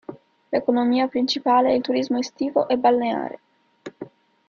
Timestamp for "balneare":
2.75-3.39